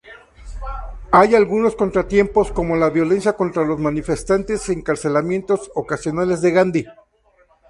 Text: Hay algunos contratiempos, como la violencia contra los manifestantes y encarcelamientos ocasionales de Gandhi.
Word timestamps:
Hay 1.11 1.35
algunos 1.35 1.75
contratiempos, 1.75 2.51
como 2.51 2.75
la 2.75 2.89
violencia 2.89 3.33
contra 3.33 3.63
los 3.63 3.77
manifestantes 3.79 4.67
y 4.69 4.73
encarcelamientos 4.73 5.69
ocasionales 5.75 6.41
de 6.41 6.49
Gandhi. 6.51 6.85